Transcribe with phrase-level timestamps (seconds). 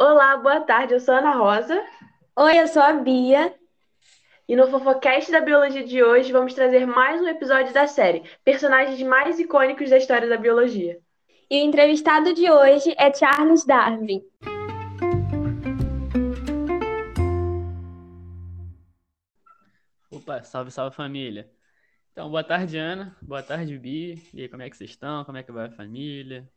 [0.00, 0.94] Olá, boa tarde.
[0.94, 1.84] Eu sou a Ana Rosa.
[2.36, 3.52] Oi, eu sou a Bia.
[4.48, 9.02] E no Fofocast da Biologia de hoje vamos trazer mais um episódio da série Personagens
[9.02, 11.00] mais icônicos da história da biologia.
[11.50, 14.22] E o entrevistado de hoje é Charles Darwin.
[20.12, 21.50] Opa, salve, salve família.
[22.12, 23.16] Então, boa tarde, Ana.
[23.20, 24.22] Boa tarde, Bi.
[24.32, 25.24] E aí, como é que vocês estão?
[25.24, 26.48] Como é que vai a família?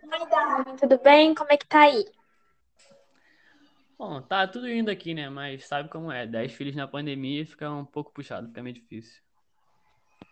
[0.00, 1.34] Oi, Darwin, tudo bem?
[1.34, 2.04] Como é que tá aí?
[3.98, 5.28] Bom, tá tudo indo aqui, né?
[5.28, 6.26] Mas sabe como é?
[6.26, 9.22] Dez filhos na pandemia fica um pouco puxado, fica meio difícil.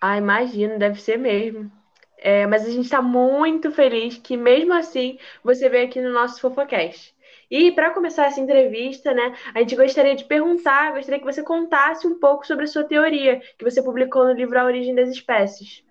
[0.00, 1.70] Ah, imagino, deve ser mesmo.
[2.18, 6.40] É, mas a gente está muito feliz que, mesmo assim, você veio aqui no nosso
[6.40, 7.14] Fofocast.
[7.50, 12.06] E para começar essa entrevista, né, a gente gostaria de perguntar, gostaria que você contasse
[12.06, 15.82] um pouco sobre a sua teoria que você publicou no livro A Origem das Espécies.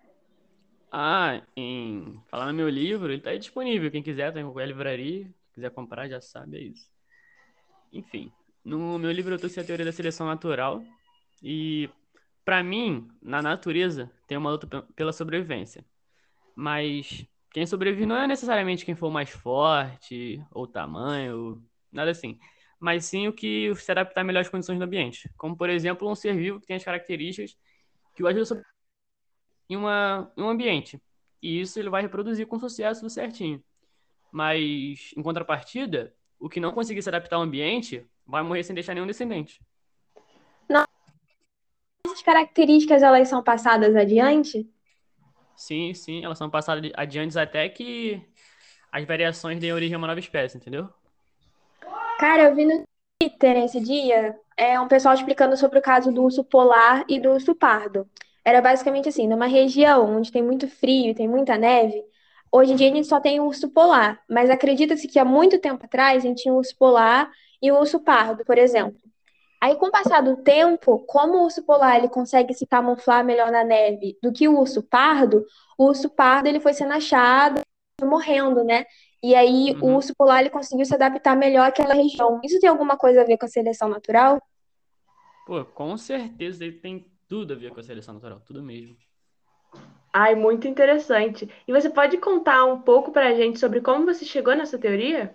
[0.91, 3.91] Ah, em falar no meu livro, ele está disponível.
[3.91, 5.29] Quem quiser, tem em qualquer livraria.
[5.53, 6.89] quiser comprar, já sabe, é isso.
[7.91, 8.31] Enfim,
[8.63, 10.83] no meu livro eu trouxe a teoria da seleção natural.
[11.43, 11.89] E,
[12.45, 15.85] para mim, na natureza, tem uma luta pela sobrevivência.
[16.55, 22.39] Mas quem sobrevive não é necessariamente quem for mais forte, ou tamanho, nada assim.
[22.79, 25.29] Mas sim o que se adaptar melhor às condições do ambiente.
[25.37, 27.57] Como, por exemplo, um ser vivo que tem as características
[28.15, 28.71] que o ajudam a sobreviver
[29.69, 31.01] em, uma, em um ambiente.
[31.41, 33.63] E isso ele vai reproduzir com sucesso, certinho.
[34.31, 38.95] Mas, em contrapartida, o que não conseguir se adaptar ao ambiente vai morrer sem deixar
[38.95, 39.61] nenhum descendente.
[40.67, 40.85] Não.
[42.05, 44.67] Essas características, elas são passadas adiante?
[45.55, 48.19] Sim, sim, elas são passadas adiante até que
[48.91, 50.89] as variações deem origem a uma nova espécie, entendeu?
[52.17, 52.83] Cara, eu vi no
[53.19, 57.29] Twitter esse dia é, um pessoal explicando sobre o caso do urso polar e do
[57.29, 58.09] urso pardo.
[58.43, 62.03] Era basicamente assim, numa região onde tem muito frio e tem muita neve,
[62.51, 65.59] hoje em dia a gente só tem o urso polar, mas acredita-se que há muito
[65.59, 68.99] tempo atrás a gente tinha o urso polar e o urso pardo, por exemplo.
[69.61, 73.51] Aí, com o passar do tempo, como o urso polar ele consegue se camuflar melhor
[73.51, 75.45] na neve do que o urso pardo,
[75.77, 77.61] o urso pardo ele foi sendo achado,
[78.01, 78.85] morrendo, né?
[79.21, 79.91] E aí uhum.
[79.91, 82.41] o urso polar ele conseguiu se adaptar melhor àquela região.
[82.43, 84.41] Isso tem alguma coisa a ver com a seleção natural?
[85.45, 88.97] Pô, com certeza ele tem tudo a ver com a seleção natural, tudo mesmo.
[90.13, 91.49] Ai, muito interessante.
[91.67, 95.33] E você pode contar um pouco pra gente sobre como você chegou nessa teoria?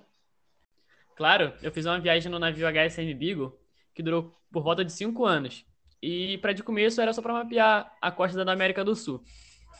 [1.16, 3.58] Claro, eu fiz uma viagem no navio HSM Beagle
[3.94, 5.64] que durou por volta de cinco anos.
[6.02, 9.24] E para de começo era só para mapear a costa da América do Sul.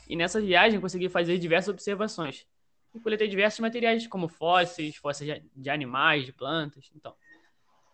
[0.08, 2.46] E nessa viagem consegui fazer diversas observações.
[2.94, 6.90] E coletei diversos materiais, como fósseis, fósseis de animais, de plantas.
[6.96, 7.14] Então,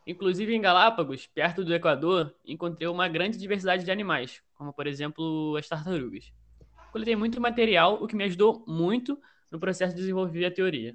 [0.06, 5.56] inclusive em Galápagos, perto do Equador, encontrei uma grande diversidade de animais, como por exemplo
[5.56, 6.32] as tartarugas.
[6.92, 9.18] Coletei muito material, o que me ajudou muito
[9.50, 10.94] no processo de desenvolver a teoria.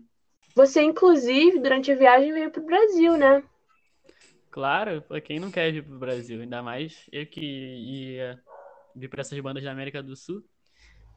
[0.55, 3.43] Você, inclusive, durante a viagem veio para o Brasil, né?
[4.51, 6.39] Claro, quem não quer vir pro Brasil?
[6.41, 8.39] Ainda mais eu que ia
[8.95, 10.43] vir para essas bandas da América do Sul.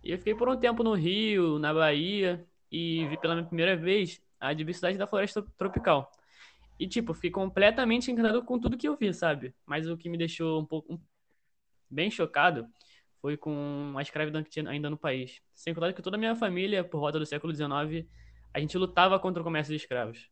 [0.02, 2.42] E eu fiquei por um tempo no Rio, na Bahia,
[2.72, 6.10] e vi pela minha primeira vez a diversidade da floresta tropical.
[6.78, 9.54] E, tipo, fiquei completamente encantado com tudo que eu vi, sabe?
[9.66, 10.98] Mas o que me deixou um pouco
[11.90, 12.66] bem chocado
[13.20, 15.40] foi com a escravidão que tinha ainda no país.
[15.54, 18.06] Sem contar que toda a minha família, por volta do século XIX,
[18.52, 20.30] a gente lutava contra o comércio de escravos.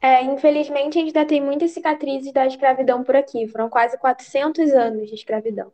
[0.00, 3.48] É, infelizmente, a gente ainda tem muitas cicatrizes da escravidão por aqui.
[3.48, 5.72] Foram quase 400 anos de escravidão.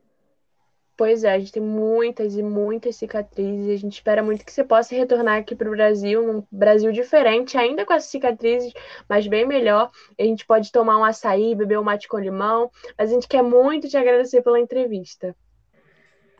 [0.97, 3.69] Pois é, a gente tem muitas e muitas cicatrizes.
[3.69, 7.59] A gente espera muito que você possa retornar aqui para o Brasil, um Brasil diferente,
[7.59, 8.73] ainda com essas cicatrizes,
[9.09, 9.91] mas bem melhor.
[10.19, 12.71] A gente pode tomar um açaí, beber um mate com limão.
[12.97, 15.35] Mas a gente quer muito te agradecer pela entrevista.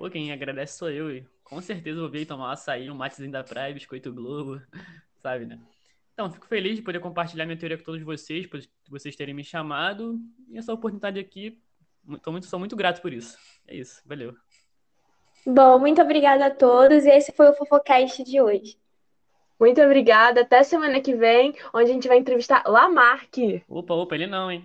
[0.03, 1.13] Pô, quem agradece sou eu.
[1.13, 4.61] E com certeza vou vir tomar um açaí, um matezinho da praia, biscoito Globo,
[5.23, 5.61] sabe, né?
[6.13, 8.61] Então, fico feliz de poder compartilhar minha teoria com todos vocês, por
[8.91, 10.19] vocês terem me chamado.
[10.49, 11.57] E essa oportunidade aqui,
[12.21, 13.39] tô muito, sou muito grato por isso.
[13.65, 14.35] É isso, valeu.
[15.47, 17.05] Bom, muito obrigada a todos.
[17.05, 18.77] E esse foi o Fofocast de hoje.
[19.57, 20.41] Muito obrigada.
[20.41, 23.63] Até semana que vem, onde a gente vai entrevistar Lamarck.
[23.69, 24.65] Opa, opa, ele não, hein?